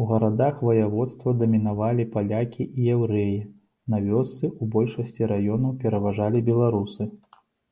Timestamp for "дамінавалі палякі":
1.42-2.62